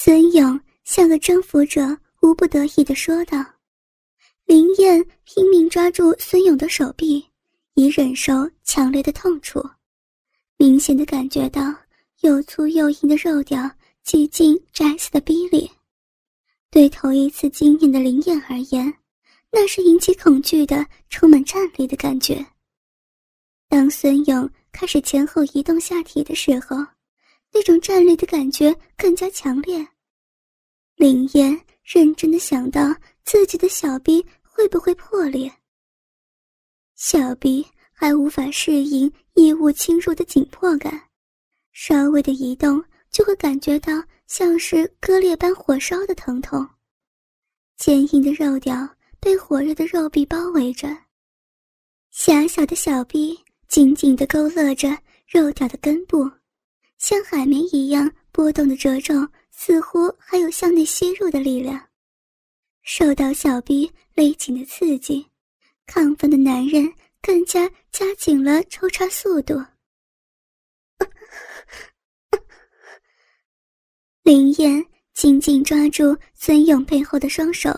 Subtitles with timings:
[0.00, 3.44] 孙勇像个征服者，无不得意的说道。
[4.44, 7.26] 林燕拼命抓住孙勇的手臂，
[7.74, 9.60] 以忍受强烈的痛楚，
[10.56, 11.74] 明显的感觉到
[12.20, 13.68] 又粗又硬的肉条
[14.04, 15.68] 几近窄死的逼里。
[16.70, 18.94] 对头一次经验的林燕而言，
[19.50, 22.46] 那是引起恐惧的、充满战栗的感觉。
[23.68, 26.76] 当孙勇开始前后移动下体的时候，
[27.52, 29.86] 那种战栗的感觉更加强烈。
[30.96, 35.52] 林燕认真的想到自己的小臂会不会破裂。
[36.94, 41.08] 小臂还无法适应异物侵入的紧迫感，
[41.72, 43.92] 稍微的移动就会感觉到
[44.26, 46.68] 像是割裂般火烧的疼痛。
[47.76, 48.88] 坚硬的肉条
[49.20, 50.88] 被火热的肉壁包围着，
[52.10, 53.38] 狭小的小臂
[53.68, 54.88] 紧紧地勾勒着
[55.28, 56.28] 肉条的根部。
[56.98, 59.14] 像海绵一样波动的褶皱，
[59.50, 61.88] 似乎还有向内吸入的力量。
[62.82, 65.26] 受到小臂勒紧的刺激，
[65.86, 69.54] 亢奋的男人更加加紧了抽插速度。
[74.22, 77.70] 林燕紧紧抓住孙勇背后的双手，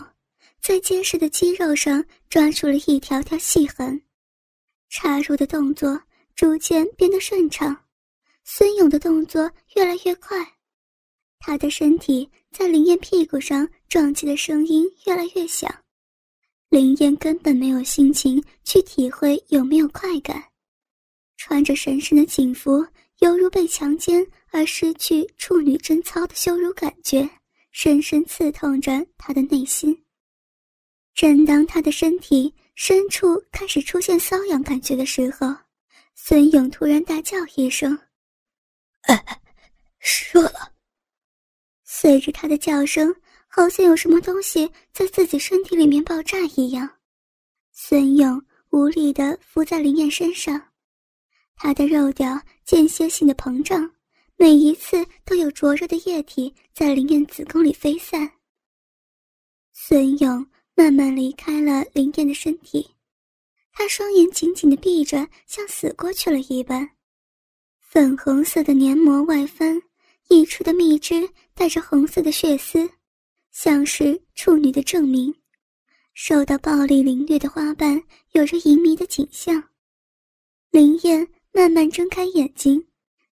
[0.61, 4.01] 在结实的肌肉上抓出了一条条细痕，
[4.89, 6.01] 插入的动作
[6.35, 7.85] 逐渐变得顺畅。
[8.43, 10.37] 孙勇的动作越来越快，
[11.39, 15.73] 他的身体在林燕屁股上撞击的声音越来越响。
[16.69, 20.43] 林燕根本没有心情去体会有没有快感，
[21.37, 22.85] 穿着神圣的警服，
[23.19, 27.29] 犹如被强奸而失去处女贞操的羞辱感觉，
[27.71, 30.05] 深深刺痛着他的内心。
[31.13, 35.53] 正当他的身体深处开始出现瘙痒感觉的时候，
[36.15, 37.97] 孙勇突然大叫一声。
[39.01, 39.41] 哎，
[39.99, 40.73] 射了！
[41.83, 43.13] 随着他的叫声，
[43.47, 46.89] 好像有什么东西在自己身体里面爆炸一样。
[47.71, 50.69] 孙勇无力地伏在林燕身上，
[51.55, 53.91] 他的肉条间歇性的膨胀，
[54.37, 58.31] 每一次都有灼热的液体在林燕子宫里飞散。
[59.73, 60.45] 孙勇
[60.75, 62.89] 慢慢离开了林燕的身体，
[63.73, 66.89] 他双眼紧紧地闭着，像死过去了一般。
[67.91, 69.77] 粉红色的黏膜外翻
[70.29, 72.89] 溢出的蜜汁带着红色的血丝，
[73.51, 75.35] 像是处女的证明。
[76.13, 79.61] 受到暴力凌虐的花瓣有着淫迷的景象。
[80.69, 82.81] 林燕慢慢睁开眼睛，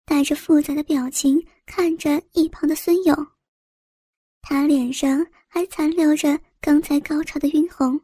[0.05, 3.27] 带着复杂的表情看着一旁的孙勇。
[4.41, 7.99] 他脸上还残留着刚才高潮的晕红，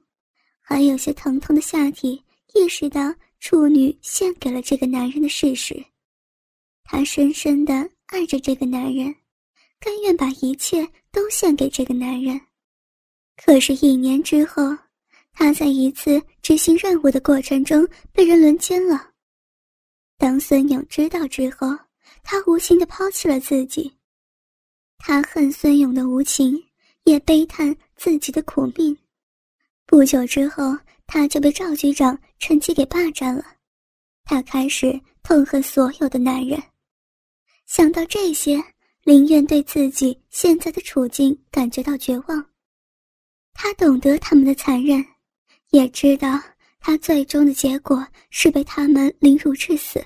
[0.59, 2.21] 还有些疼痛的下体，
[2.53, 5.81] 意识到处女献给了这个男人的事实。
[6.91, 9.15] 她深深的爱着这个男人，
[9.79, 12.37] 甘愿把一切都献给这个男人。
[13.37, 14.77] 可是，一年之后，
[15.31, 19.09] 他在一次执行任务的过程中被人轮奸了。
[20.17, 21.69] 当孙勇知道之后，
[22.23, 23.89] 他无情的抛弃了自己。
[24.97, 26.61] 他恨孙勇的无情，
[27.05, 28.95] 也悲叹自己的苦命。
[29.85, 33.45] 不久之后，他就被赵局长趁机给霸占了。
[34.25, 36.61] 他开始痛恨所有的男人。
[37.73, 38.61] 想到这些，
[39.03, 42.45] 林愿对自己现在的处境感觉到绝望。
[43.53, 45.01] 他懂得他们的残忍，
[45.69, 46.37] 也知道
[46.81, 50.05] 他最终的结果是被他们凌辱致死。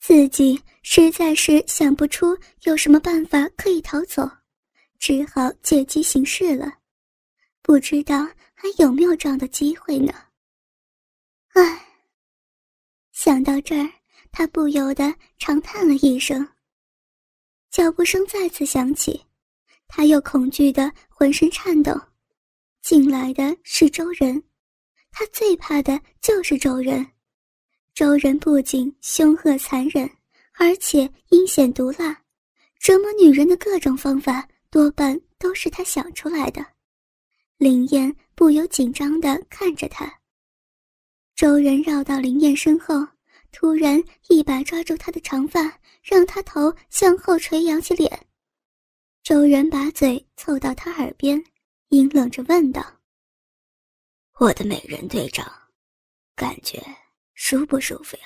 [0.00, 4.26] 自己实在是想不出有什么办法可以逃走，
[4.98, 6.78] 只好借机行事了。
[7.60, 10.14] 不知道还有没有这样的机会呢？
[11.52, 11.86] 唉，
[13.12, 13.86] 想到这儿，
[14.32, 16.48] 他不由得长叹了一声。
[17.70, 19.24] 脚步声再次响起，
[19.86, 21.98] 他又恐惧的浑身颤抖。
[22.82, 24.42] 进来的是周人，
[25.12, 27.06] 他最怕的就是周人。
[27.94, 30.10] 周人不仅凶恶残忍，
[30.54, 32.22] 而且阴险毒辣，
[32.80, 36.64] 折磨女人的各种方法多半都是他想出来的。
[37.56, 40.12] 林燕不由紧张的看着他。
[41.36, 43.06] 周人绕到林燕身后。
[43.52, 48.26] 突然，一把抓住他的长发，让他头向后垂，扬起脸。
[49.22, 51.44] 周人把嘴凑到他耳边，
[51.88, 53.00] 阴冷着问道
[54.38, 55.46] ：“我的美人队长，
[56.34, 56.82] 感觉
[57.34, 58.22] 舒不舒服呀？”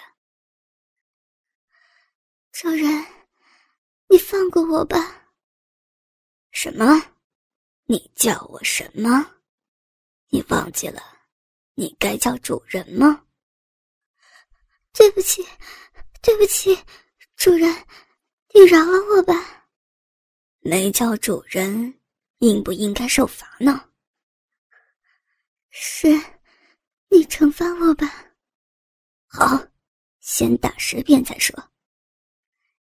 [2.53, 3.05] 周人，
[4.09, 5.33] 你放过我吧。
[6.53, 7.03] 什么？
[7.87, 9.35] 你叫我什么？
[10.29, 11.03] 你忘记了，
[11.75, 13.24] 你该叫主人吗？
[14.95, 15.45] 对不起，
[16.23, 16.79] 对不起，
[17.37, 17.71] 主人，
[18.55, 19.67] 你饶了我吧。
[20.61, 21.99] 没叫主人，
[22.39, 23.91] 应不应该受罚呢？
[25.71, 26.09] 是，
[27.11, 28.09] 你惩罚我吧。
[29.27, 29.67] 好，
[30.21, 31.55] 先打十遍再说。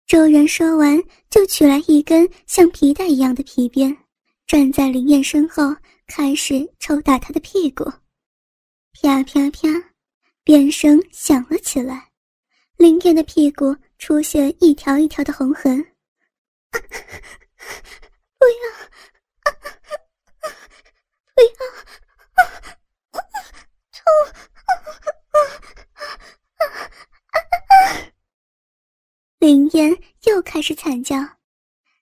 [0.06, 3.98] 周然说完，就取来一根像皮带一样的皮鞭，
[4.46, 7.84] 站在林燕身后，开始抽打她的屁股。
[8.94, 9.87] 啪啪啪，
[10.48, 12.08] 鞭声响了起来，
[12.78, 15.86] 林燕的屁股出现一条一条的红痕。
[16.72, 16.80] 不
[18.48, 18.56] 要，
[21.36, 21.50] 不要，
[23.92, 24.00] 痛！
[29.40, 31.18] 林燕又开始惨叫，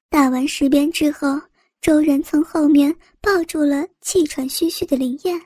[0.08, 1.42] 打完十鞭之后，
[1.82, 5.42] 周人从后面抱住了气喘吁吁的林燕。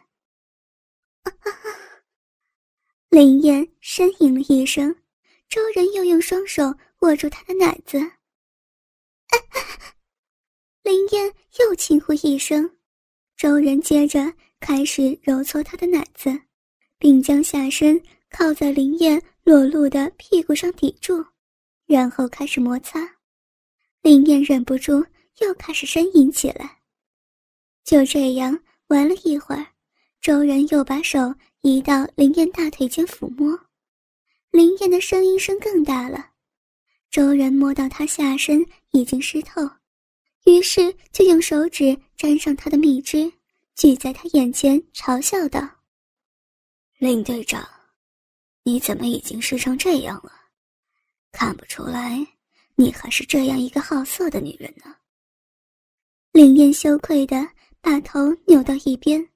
[3.10, 4.96] 林燕呻吟了一声，
[5.48, 7.98] 周人又用双手握住她的奶子。
[10.84, 12.78] 林燕又轻呼一声，
[13.36, 16.40] 周人接着开始揉搓她的奶子，
[17.00, 21.26] 并将下身靠在林燕裸露的屁股上抵住。
[21.88, 23.00] 然后开始摩擦，
[24.04, 25.04] 林燕忍不住
[25.40, 26.82] 又开始呻吟起来。
[27.84, 28.60] 就这样
[28.90, 29.66] 玩了一会儿，
[30.22, 33.60] 周人又把手移到林燕大腿间抚摸，
[34.52, 36.32] 林燕的声音声更大了。
[37.12, 39.70] 周人摸到她下身已经湿透，
[40.46, 43.32] 于是就用手指沾上她的蜜汁，
[43.76, 45.68] 举在她眼前嘲笑道
[46.98, 47.68] ：“林队长，
[48.64, 50.32] 你怎么已经湿成这样了？”
[51.34, 52.26] 看不出来，
[52.76, 54.96] 你还是这样一个好色的女人呢。
[56.32, 57.46] 林燕羞愧的
[57.82, 59.30] 把头扭到一边，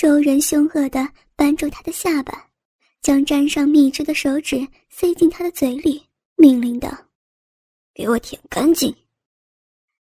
[0.00, 1.06] 周人凶恶的
[1.36, 2.48] 扳住他的下巴，
[3.02, 6.02] 将沾上蜜汁的手指塞进他的嘴里，
[6.36, 6.90] 命令道
[7.92, 8.96] ：“给我舔干净。”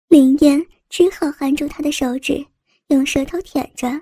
[0.08, 2.42] 林燕只好含住他的手指，
[2.86, 4.00] 用舌头舔着。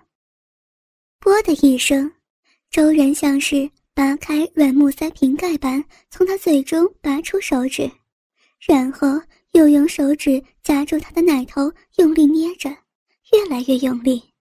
[1.19, 2.08] 啵的一声，
[2.70, 3.69] 周人像是。
[3.93, 7.90] 拔开软木塞瓶盖般，从他嘴中拔出手指，
[8.61, 9.20] 然后
[9.50, 12.70] 又用手指夹住他的奶头，用力捏着，
[13.32, 14.31] 越来越用力。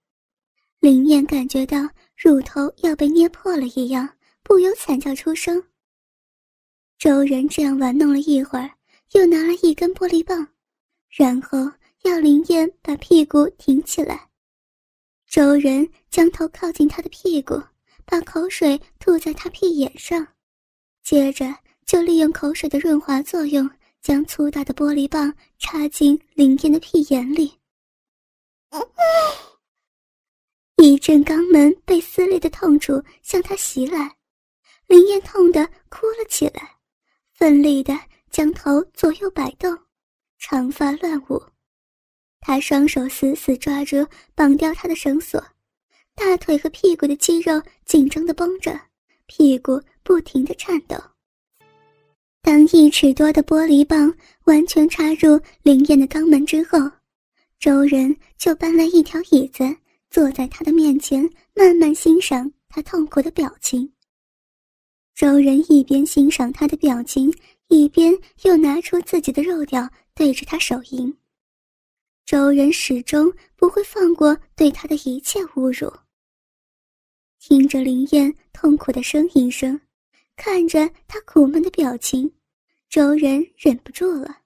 [0.82, 1.78] 林燕感觉到
[2.16, 5.62] 乳头要被捏破了一样，不由惨叫出声。
[6.98, 8.68] 周人这样玩弄了一会儿，
[9.12, 10.44] 又拿了一根玻璃棒，
[11.08, 11.70] 然后
[12.02, 14.28] 要林燕把屁股挺起来。
[15.28, 17.62] 周人将头靠近他的屁股。
[18.04, 20.26] 把口水吐在他屁眼上，
[21.04, 21.46] 接着
[21.86, 23.70] 就利用口水的润滑作用，
[24.02, 27.54] 将粗大的玻璃棒插进林燕的屁眼里。
[30.82, 34.16] 一阵肛门被撕裂的痛楚向他袭来，
[34.88, 36.74] 林燕痛得哭了起来，
[37.32, 37.96] 奋力的
[38.32, 39.78] 将头左右摆动，
[40.40, 41.40] 长发乱舞。
[42.40, 45.40] 他双手死死抓住绑掉他的绳索。
[46.16, 48.76] 大腿和屁股的肌肉紧张的绷着，
[49.26, 50.96] 屁股不停的颤抖。
[52.42, 54.12] 当一尺多的玻璃棒
[54.46, 56.90] 完全插入林燕的肛门之后，
[57.60, 59.62] 周人就搬来一条椅子，
[60.12, 61.22] 坐在他的面前，
[61.54, 63.90] 慢慢欣赏他痛苦的表情。
[65.14, 67.34] 周人一边欣赏他的表情，
[67.68, 71.16] 一边又拿出自己的肉吊对着他手淫。
[72.26, 75.90] 周人始终不会放过对他的一切侮辱。
[77.38, 79.80] 听着林燕痛苦的呻吟声，
[80.36, 82.30] 看着他苦闷的表情，
[82.90, 84.40] 周人忍不住了。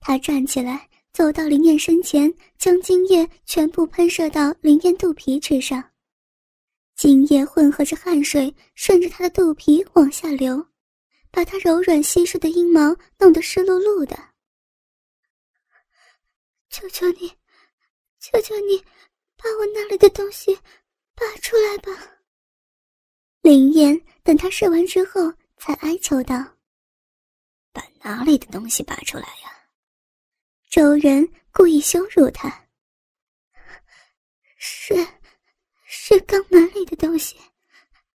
[0.00, 5.90] 他站起来，走到林燕身前，将精液全部喷射到林燕肚皮之上。
[6.94, 10.66] 精液混合着汗水，顺着她的肚皮往下流，
[11.30, 14.18] 把她柔软稀疏的阴毛弄得湿漉漉的。
[16.70, 17.28] 求求你，
[18.18, 18.78] 求求你，
[19.36, 20.54] 把我那里的东西
[21.14, 21.92] 拔出来吧。
[23.42, 26.36] 林燕等他射完之后，才哀求道
[27.72, 29.51] ：“把哪里的东西拔出来呀？”
[30.72, 32.48] 周人故意羞辱他
[34.56, 34.94] ：“是，
[35.84, 37.36] 是肛门里的东西，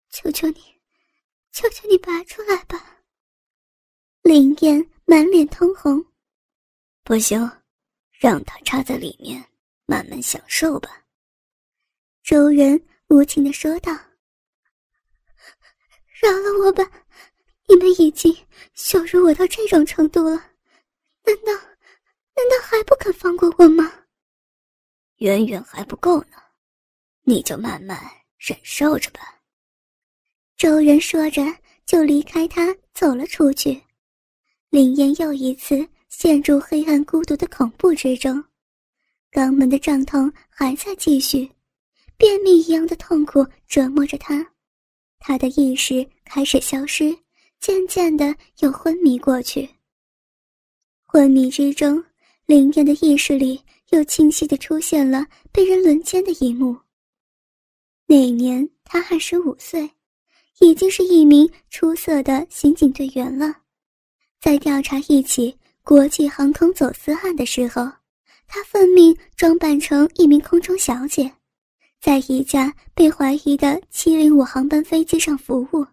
[0.10, 0.76] 求求你，
[1.52, 2.98] 求求你拔出来吧。”
[4.26, 6.04] 林燕满脸通红
[7.06, 7.40] ：“不行，
[8.10, 9.48] 让他插在里面，
[9.86, 11.06] 慢慢享受吧。”
[12.26, 13.94] 周人无情的说道。
[16.20, 16.84] “饶了我吧，
[17.68, 18.36] 你们已经
[18.74, 20.38] 羞辱我到这种程度了，
[21.24, 21.52] 难道
[22.38, 23.92] 难道还不肯放过我吗？”
[25.18, 26.38] 远远还不够呢，
[27.24, 28.00] 你就慢慢
[28.38, 29.42] 忍受着吧。
[30.56, 31.42] 周人说着，
[31.86, 33.82] 就离开他，走了出去。
[34.70, 38.44] 林燕又一次陷入黑暗孤独的恐怖之中，
[39.32, 41.50] 肛门的胀痛还在继续，
[42.18, 44.54] 便秘一样的痛苦折磨着她。
[45.20, 47.18] 她的意识开始消失，
[47.60, 49.68] 渐渐的又昏迷过去。
[51.06, 52.04] 昏迷之中，
[52.48, 53.62] 林燕的意识里。
[53.92, 56.78] 又清晰的出现了被人轮奸的一幕。
[58.06, 59.90] 那年他二十五岁，
[60.60, 63.56] 已经是一名出色的刑警队员了。
[64.42, 67.90] 在调查一起国际航空走私案的时候，
[68.46, 71.32] 他奉命装扮成一名空中小姐，
[72.02, 75.88] 在一架被怀疑的七零五航班飞机上服务。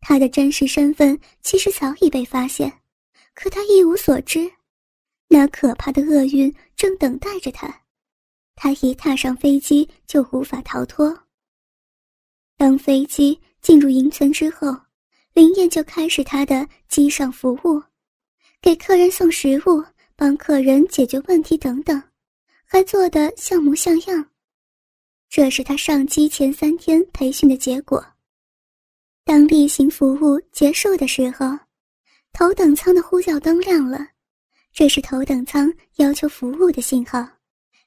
[0.00, 2.80] 他的真实身份其实早已被发现，
[3.34, 4.50] 可他一无所知。
[5.32, 7.74] 那可怕的厄运正等待着他，
[8.54, 11.18] 他一踏上飞机就无法逃脱。
[12.58, 14.76] 当飞机进入营村之后，
[15.32, 17.82] 林燕就开始他的机上服务，
[18.60, 19.82] 给客人送食物，
[20.16, 22.00] 帮客人解决问题等等，
[22.66, 24.28] 还做得像模像样。
[25.30, 28.04] 这是他上机前三天培训的结果。
[29.24, 31.58] 当例行服务结束的时候，
[32.34, 34.11] 头等舱的呼叫灯亮了。
[34.72, 37.26] 这是头等舱要求服务的信号，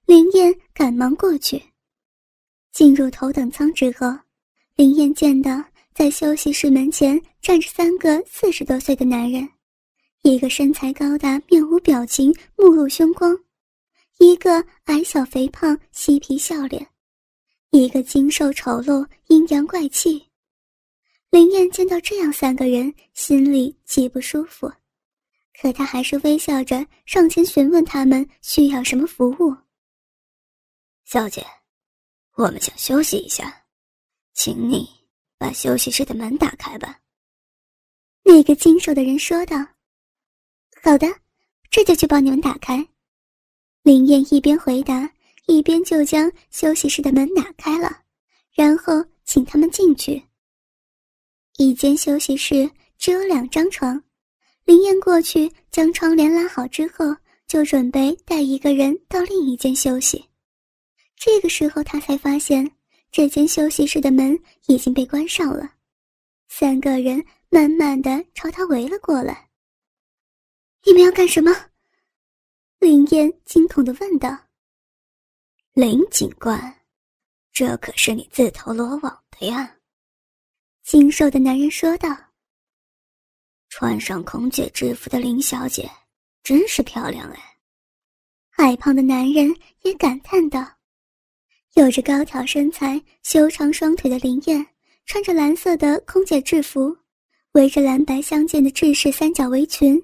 [0.05, 1.61] 林燕赶忙过去。
[2.71, 4.07] 进入头等舱之后，
[4.75, 5.63] 林燕见到
[5.95, 9.49] 在休息室门前站着三个四十多岁的男人，
[10.21, 13.35] 一个身材高大、面无表情、目露凶光，
[14.19, 16.85] 一个矮小肥胖、嬉皮笑脸，
[17.71, 20.23] 一个精瘦丑陋、阴阳怪气。
[21.31, 24.71] 林燕见到这样三个人，心里极不舒服。
[25.61, 29.55] 可他还是微笑着上前询问他们需要什么服务。
[31.05, 31.45] 小姐，
[32.35, 33.65] 我们想休息一下，
[34.33, 34.87] 请你
[35.37, 36.99] 把休息室的门打开吧。
[38.23, 39.57] 那个精瘦的人说道。
[40.81, 41.07] 好的，
[41.71, 42.87] 这就去帮你们打开。
[43.83, 45.09] 林燕一边回答，
[45.47, 48.03] 一边就将休息室的门打开了，
[48.51, 48.93] 然后
[49.23, 50.21] 请他们进去。
[51.57, 54.03] 一间休息室只有两张床。
[54.65, 60.27] 林燕过去将窗帘拉好之后，就准备带一个人到另一间休息。
[61.15, 62.69] 这个时候，他才发现
[63.11, 65.71] 这间休息室的门已经被关上了。
[66.49, 69.49] 三个人慢慢的朝他围了过来。
[70.83, 71.51] “你们要干什么？”
[72.79, 74.35] 林燕惊恐的问道。
[75.73, 76.75] “林警官，
[77.53, 79.77] 这可是你自投罗网的呀。”
[80.83, 82.24] 精瘦的男人说道。
[83.69, 85.89] 穿上空姐制服的林小姐，
[86.43, 87.39] 真是漂亮哎！
[88.57, 90.65] 矮胖的男人也感叹道
[91.75, 94.65] ：“有着高挑身材、修长双腿的林燕，
[95.05, 96.95] 穿着蓝色的空姐制服，
[97.51, 100.01] 围着蓝白相间的制式三角围裙，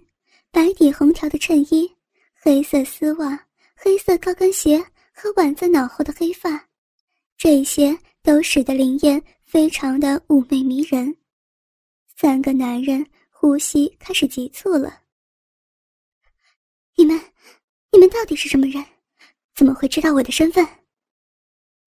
[0.51, 1.89] 白底红条的衬衣，
[2.33, 6.67] 黑色丝袜，黑色高跟鞋和挽在脑后的黑发，
[7.37, 11.15] 这些都使得林燕非常的妩媚迷人。
[12.17, 13.05] 三个男人。”
[13.41, 15.01] 呼吸开始急促了。
[16.95, 17.19] 你们，
[17.91, 18.85] 你们到底是什么人？
[19.55, 20.63] 怎么会知道我的身份？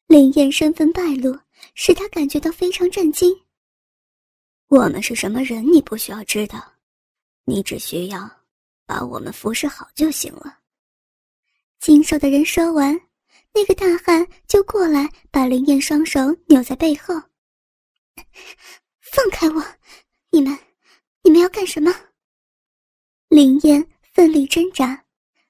[0.08, 1.38] 林燕身份败露，
[1.76, 3.32] 使他感觉到非常震惊。
[4.66, 5.64] 我们是什么人？
[5.64, 6.73] 你不需要知道，
[7.44, 8.28] 你只需要
[8.84, 10.58] 把我们服侍好就行了。
[11.78, 13.00] 精瘦的人说完，
[13.52, 17.14] 那个大汉就过来，把林燕双手扭在背后。
[18.99, 19.64] 放开我，
[20.30, 20.58] 你们！
[21.25, 21.90] 你们要干什么？
[23.28, 25.02] 林燕奋力挣扎，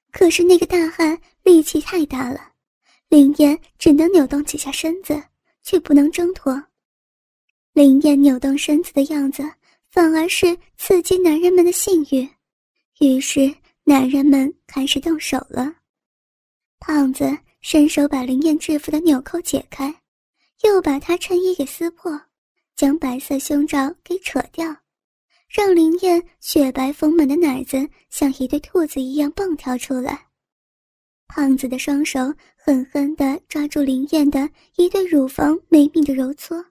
[0.09, 2.53] 可是那个大汉力气太大了，
[3.09, 5.21] 林燕只能扭动几下身子，
[5.63, 6.63] 却不能挣脱。
[7.73, 9.43] 林燕扭动身子的样子，
[9.89, 12.25] 反而是刺激男人们的性欲，
[13.01, 13.53] 于是
[13.83, 15.75] 男人们开始动手了。
[16.79, 19.93] 胖子伸手把林燕制服的纽扣解开，
[20.63, 22.17] 又把她衬衣给撕破，
[22.77, 24.73] 将白色胸罩给扯掉。
[25.47, 30.27] 让林燕雪白丰满的奶子像一对兔子一样蹦跳出来，
[31.27, 32.19] 胖子的双手
[32.57, 36.65] 狠狠地抓住林燕的一对乳房，没命的揉搓，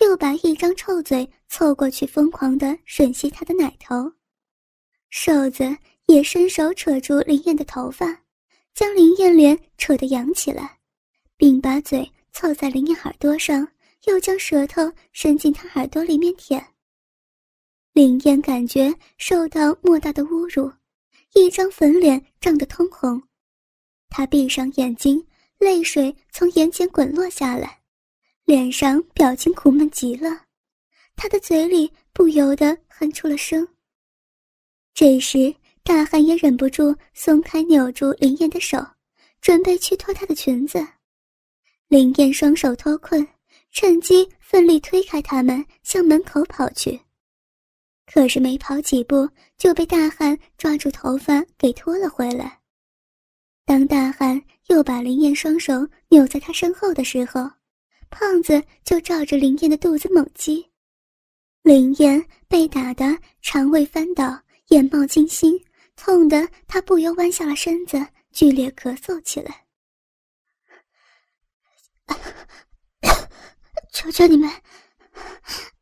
[0.00, 4.12] 又把一张臭嘴凑过去，疯狂地吮吸她的奶头。
[5.10, 5.76] 瘦子
[6.06, 8.22] 也伸手扯住林燕的头发，
[8.74, 10.78] 将林燕脸扯得扬起来，
[11.36, 13.68] 并把嘴凑在林燕耳朵上，
[14.06, 16.64] 又将舌头伸进她耳朵里面舔。
[18.00, 20.72] 林燕感觉受到莫大的侮辱，
[21.34, 23.22] 一张粉脸涨得通红，
[24.08, 25.22] 她闭上眼睛，
[25.58, 27.78] 泪水从眼睑滚落下来，
[28.46, 30.46] 脸上表情苦闷极了，
[31.14, 33.68] 她的嘴里不由得哼出了声。
[34.94, 35.54] 这时。
[35.82, 38.78] 大汉也忍不住松开扭住林燕的手，
[39.40, 40.86] 准备去脱她的裙子。
[41.88, 43.26] 林燕双手脱困，
[43.72, 47.00] 趁机奋力推开他们，向门口跑去。
[48.12, 52.58] 可是没跑几步，就被大汉抓住头发给拖了回来。
[53.64, 57.48] 当大汉又把林燕双手扭在他身后的时候，
[58.10, 60.68] 胖子就照着林燕的肚子猛击。
[61.62, 65.56] 林燕被打得肠胃翻倒，眼冒金星。
[65.94, 69.66] 痛得他不由弯下了身子，剧烈咳嗽起来。
[73.92, 74.50] 求求你们，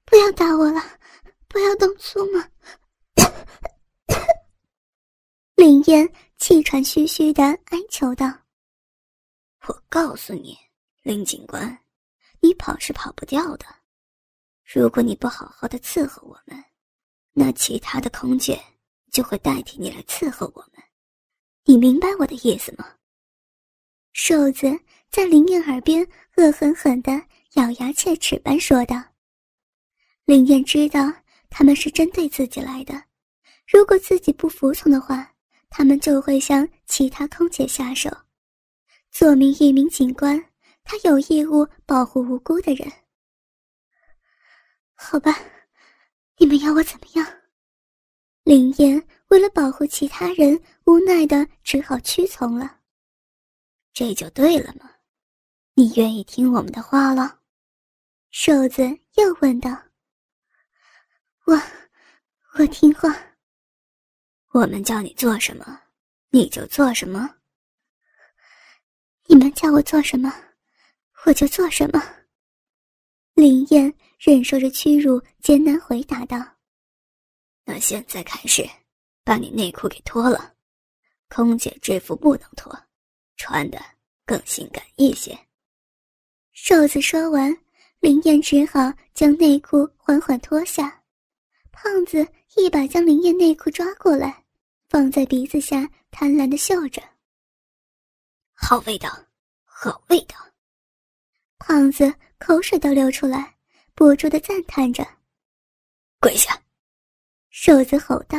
[0.04, 0.82] 不要打我了，
[1.48, 2.48] 不要动粗嘛！
[5.56, 8.26] 林燕气喘吁吁的哀求道
[9.66, 10.56] ：“我告诉你，
[11.02, 11.84] 林警官，
[12.40, 13.66] 你跑是跑不掉的。
[14.64, 16.64] 如果你不好好的伺候我们，
[17.32, 18.62] 那其他的空姐……”
[19.10, 20.82] 就会代替你来伺候我们，
[21.64, 22.94] 你明白我的意思吗？
[24.12, 24.78] 瘦子
[25.08, 27.10] 在林燕耳边恶狠狠地
[27.54, 29.02] 咬牙切齿般说道。
[30.26, 31.00] 林燕知道
[31.50, 33.04] 他们是针对自己来的，
[33.66, 35.34] 如果自己不服从的话，
[35.70, 38.10] 他们就会向其他空姐下手。
[39.10, 40.42] 作为一名警官，
[40.84, 42.90] 他有义务保护无辜的人。
[44.94, 45.38] 好吧，
[46.36, 47.26] 你们要我怎么样？
[48.44, 52.80] 林燕为了保护其他人，无奈的只好屈从了。
[53.92, 54.90] 这就对了嘛，
[55.74, 57.40] 你愿意听我们的话了？
[58.30, 58.82] 瘦子
[59.16, 59.87] 又问道。
[61.48, 61.58] 我，
[62.58, 63.08] 我听话。
[64.52, 65.80] 我们叫你做什么，
[66.28, 67.36] 你就做什么。
[69.24, 70.30] 你们叫我做什么，
[71.24, 72.04] 我就做什么。
[73.32, 76.36] 林燕忍受着屈辱，艰难回答道。
[77.64, 78.68] 那现在开始，
[79.24, 80.54] 把你内裤给脱了。
[81.30, 82.78] 空姐制服不能脱，
[83.38, 83.80] 穿的
[84.26, 85.38] 更性感一些。
[86.52, 87.56] 瘦子说完，
[88.00, 90.97] 林燕只好将内裤缓缓脱下。
[91.80, 94.44] 胖子一把将林燕内裤抓过来，
[94.88, 97.00] 放在鼻子下，贪婪的嗅着。
[98.52, 99.08] 好味道，
[99.62, 100.34] 好味道。
[101.56, 103.56] 胖子口水都流出来，
[103.94, 105.06] 不住的赞叹着。
[106.18, 106.60] 跪下。
[107.50, 108.38] 瘦子吼道：“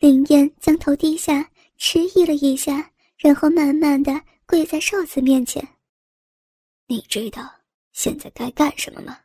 [0.00, 5.76] 林燕将头低下，迟疑了一下，然后慢慢的跪在瘦子面前。
[6.86, 7.54] 你知道
[7.92, 9.20] 现在该干什么吗？”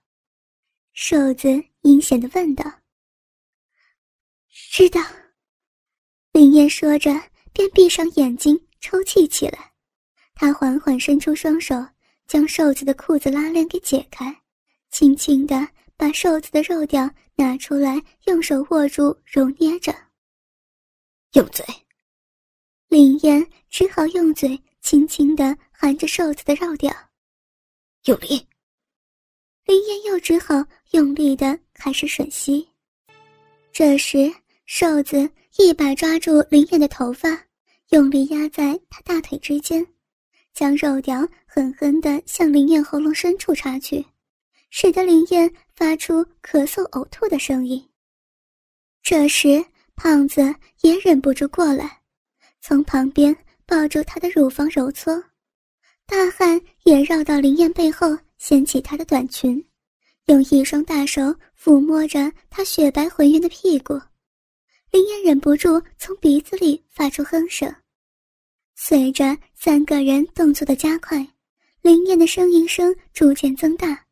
[0.92, 1.48] 瘦子
[1.84, 2.70] 阴险的问道。
[4.52, 5.02] “知道。”
[6.34, 7.12] 林燕说着，
[7.54, 9.74] 便闭上眼睛抽泣起来。
[10.36, 11.76] 她缓缓伸出双手，
[12.28, 14.42] 将瘦子的裤子拉链给解开，
[14.90, 15.68] 轻轻的。
[15.98, 19.96] 把瘦子的肉条拿出来，用手握住揉捏着。
[21.34, 21.64] 用嘴，
[22.88, 26.92] 林燕只好用嘴轻轻的含着瘦子的肉条。
[28.06, 28.48] 用力，
[29.66, 30.56] 林燕又只好
[30.90, 32.68] 用力的开始吮吸。
[33.72, 34.34] 这时，
[34.74, 37.38] 瘦子一把抓住林燕的头发，
[37.90, 39.86] 用力压在她大腿之间，
[40.54, 44.04] 将肉条狠狠地向林燕喉咙深处插去。
[44.70, 47.86] 使得林燕发出咳嗽、呕吐的声音。
[49.04, 49.62] 这时，
[49.98, 50.42] 胖子
[50.80, 52.00] 也忍不住过来，
[52.62, 55.22] 从旁边抱住她的乳房揉搓。
[56.06, 59.62] 大汉也绕到林燕背后，掀起她的短裙，
[60.28, 61.22] 用一双大手
[61.62, 64.00] 抚摸着她雪白浑圆的屁股。
[64.92, 67.74] 林燕忍不住从鼻子里发出哼声。
[68.76, 71.26] 随着三个人动作的加快，
[71.82, 74.06] 林燕的声音声逐渐增大。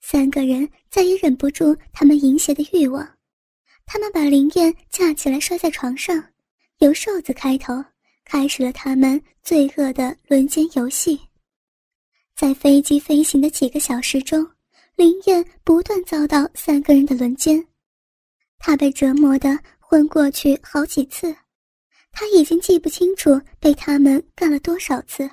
[0.00, 3.06] 三个人再也忍不住他们淫邪的欲望，
[3.84, 6.22] 他们把林燕架起来摔在床上，
[6.78, 7.84] 由瘦子开头，
[8.24, 11.20] 开始了他们罪恶的轮奸游戏。
[12.34, 14.46] 在飞机飞行的几个小时中，
[14.96, 17.66] 林燕不断遭到三个人的轮奸，
[18.58, 19.58] 她被折磨得
[19.94, 21.32] 昏过去好几次，
[22.10, 25.30] 她已经记不清楚被他们干了多少次，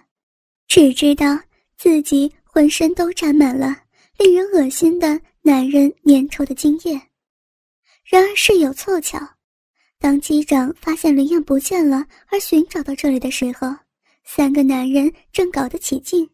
[0.68, 1.36] 只知道
[1.80, 3.76] 自己浑身都沾满了。
[4.20, 7.02] 令人恶心的男人粘稠的精液。
[8.04, 9.18] 然而事有凑巧，
[9.98, 13.76] 当机长发现林燕不见了而寻找到这里的时候，
[14.26, 16.30] 三个男人正搞得起劲。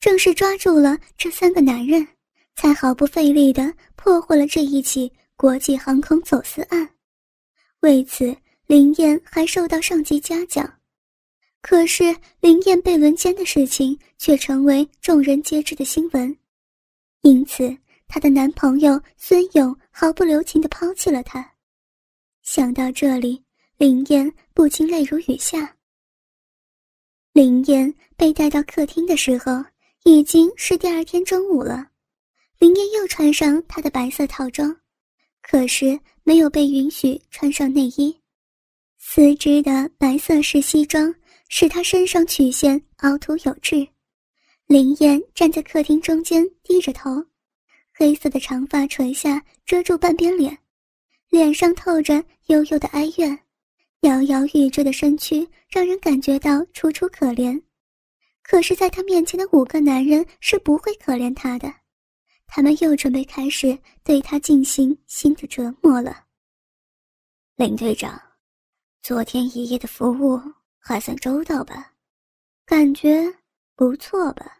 [0.00, 2.04] 正是抓住了这三个男人，
[2.56, 6.90] 才毫不费力地破获了这一起国际航空走私案。
[7.80, 10.78] 为此，林燕还受到上级嘉奖。
[11.62, 16.36] 可是，林燕被轮奸的事情却成为众人皆知的新闻，
[17.22, 17.76] 因此，
[18.08, 21.54] 她的男朋友孙勇毫不留情地抛弃了她。
[22.42, 23.42] 想到这里，
[23.76, 25.76] 林燕不禁泪如雨下。
[27.32, 29.62] 林燕被带到客厅的时候，
[30.04, 31.88] 已经是第二天中午了。
[32.58, 34.79] 林燕又穿上她的白色套装，
[35.42, 38.16] 可是没有被允许穿上内衣。
[38.98, 41.12] 丝织的白色式西装
[41.48, 43.86] 使她身上曲线凹凸有致。
[44.66, 47.10] 林燕站在客厅中间，低着头，
[47.92, 50.56] 黑色的长发垂下，遮住半边脸，
[51.28, 53.36] 脸上透着幽幽的哀怨，
[54.02, 57.60] 摇摇欲坠的身躯让人感觉到楚楚可怜。
[58.42, 61.72] 可是，在他面前的五个男人是不会可怜他的，
[62.52, 66.26] 他们又准备开始对他进行新的折磨了。
[67.54, 68.20] 林队长，
[69.02, 70.40] 昨天一夜的服务
[70.76, 71.92] 还算周到吧？
[72.66, 73.32] 感觉
[73.76, 74.58] 不错吧？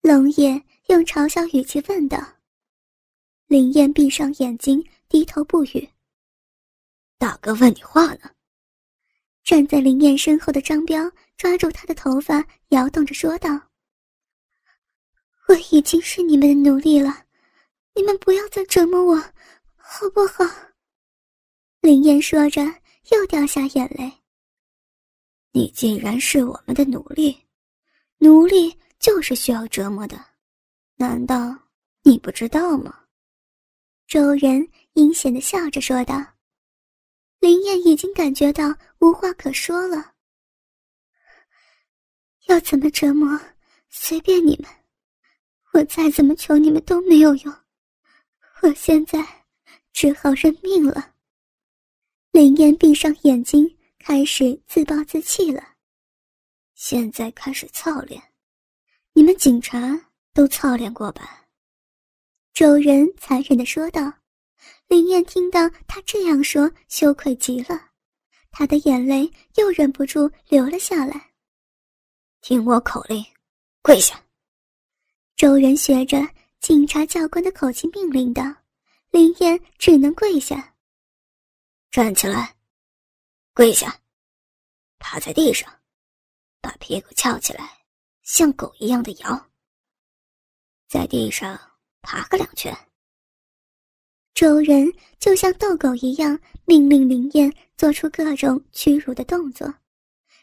[0.00, 2.18] 龙爷用嘲笑语气问道。
[3.46, 5.90] 林燕闭上眼睛，低头不语。
[7.18, 8.30] 大哥问你话呢。
[9.42, 13.50] 站在林燕身后的张彪抓住她的头发，摇动着说道
[15.48, 17.26] ：“我已经是你们的奴隶了，
[17.94, 19.16] 你们不要再折磨我，
[19.76, 20.44] 好不好？”
[21.80, 22.62] 林燕说着，
[23.10, 24.10] 又掉下眼泪。
[25.52, 27.46] 你既然是我们的奴隶，
[28.18, 30.18] 奴隶就是需要折磨的，
[30.96, 31.54] 难道
[32.02, 33.04] 你不知道吗？
[34.06, 36.24] 周人阴险的笑着说道。
[37.40, 40.14] 林燕已经感觉到无话可说了。
[42.46, 43.38] 要怎么折磨，
[43.90, 44.83] 随便你们。
[45.74, 47.52] 我再怎么求你们都没有用。
[48.62, 49.26] 我现在
[49.92, 51.14] 只好认命了。
[52.30, 55.62] 林燕闭上眼睛，开始自暴自弃了。
[56.74, 58.22] 现在开始操练，
[59.14, 59.78] 你们警察
[60.32, 61.44] 都操练过吧？
[62.52, 64.12] 周人残忍的说道。
[64.86, 67.90] 林燕听到他这样说，羞愧极了，
[68.52, 71.32] 她的眼泪又忍不住流了下来。
[72.40, 73.24] 听我口令，
[73.82, 74.23] 跪下！
[75.36, 76.18] 周人学着
[76.60, 78.42] 警察教官的口气命令道。
[79.10, 80.74] 林燕只能跪下。
[81.92, 82.56] 站起来，
[83.52, 84.00] 跪下，
[84.98, 85.72] 趴在地上，
[86.60, 87.86] 把屁股翘起来，
[88.24, 89.50] 像狗一样的摇。
[90.88, 91.56] 在地上
[92.02, 92.76] 爬个两圈。
[94.34, 99.72] 周人就像逗狗一样命令林燕做出各种屈辱的动作，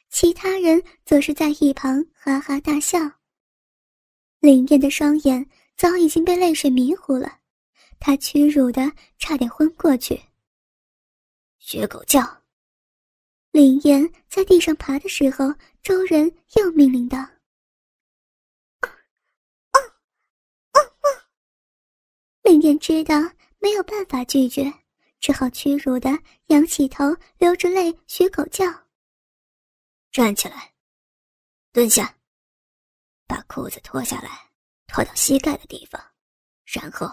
[0.09, 2.99] 其他人则是在一旁哈哈大笑。
[4.41, 7.39] 林燕的双眼早已经被泪水迷糊了，
[7.99, 10.21] 她屈辱的差点昏过去。
[11.57, 12.43] 学狗叫！
[13.51, 17.17] 林燕在地上爬的时候，周人又命令道
[18.81, 18.89] ：“啊
[19.71, 19.79] 啊
[20.71, 21.07] 啊啊！”
[22.43, 23.15] 林燕知道。
[23.63, 24.73] 没有办法拒绝，
[25.19, 26.09] 只好屈辱的
[26.47, 28.65] 仰起头，流着泪学狗叫。
[30.11, 30.73] 站起来，
[31.71, 32.17] 蹲下，
[33.31, 34.51] 把裤子脱下来，
[34.87, 36.05] 脱到膝盖的地方，
[36.65, 37.09] 然后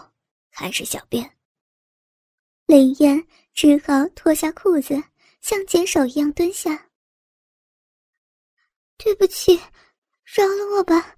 [0.51, 1.37] 开始小便。
[2.65, 5.01] 林燕只好脱下裤子，
[5.39, 6.89] 像解手一样蹲下。
[8.97, 9.55] 对不起，
[10.25, 11.15] 饶了我吧，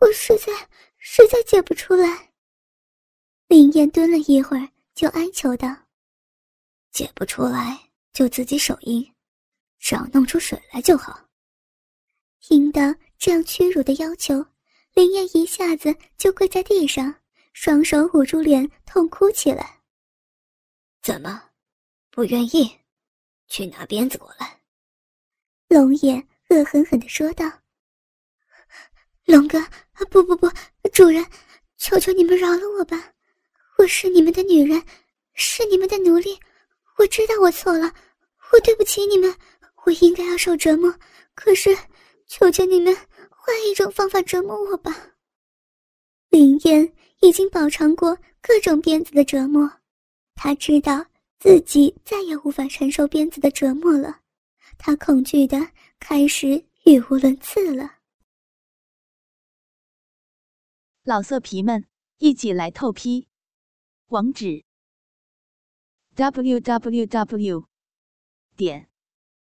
[0.00, 0.52] 我实在
[0.96, 2.32] 实在解不出来。
[3.46, 5.68] 林燕蹲了一会儿，就哀求道
[6.90, 9.14] ：“解不出来就自己手淫，
[9.78, 11.28] 只要弄出水来就好。”
[12.42, 12.82] 听到
[13.24, 14.44] 这样屈辱的要求，
[14.94, 17.14] 林燕一下子就跪在地上，
[17.52, 19.78] 双手捂住脸，痛哭起来。
[21.00, 21.40] “怎么，
[22.10, 22.76] 不愿意？
[23.46, 24.60] 去拿鞭子过来。”
[25.70, 26.14] 龙爷
[26.48, 27.48] 恶狠狠地说道。
[29.26, 29.64] “龙哥，
[30.10, 30.50] 不不不，
[30.92, 31.24] 主人，
[31.76, 33.12] 求求你们饶了我吧。”
[33.78, 34.82] 我是你们的女人，
[35.34, 36.36] 是你们的奴隶。
[36.98, 37.94] 我知道我错了，
[38.52, 39.32] 我对不起你们。
[39.84, 40.92] 我应该要受折磨，
[41.36, 41.72] 可是，
[42.26, 42.96] 求求你们
[43.44, 45.16] 换一种方法折磨我吧。
[46.28, 49.80] 林燕已经饱尝过各种鞭子的折磨，
[50.36, 51.04] 她知道
[51.40, 54.20] 自己再也无法承受鞭子的折磨了，
[54.78, 55.58] 她恐惧的
[55.98, 57.98] 开始语无伦次了。
[61.02, 61.84] 老色皮们，
[62.18, 63.26] 一起来透批！
[64.06, 64.64] 网址
[66.14, 67.64] ：w w w.
[68.56, 68.88] 点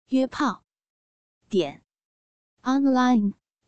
[0.06, 0.62] 约炮
[1.48, 1.82] 点
[2.62, 3.32] online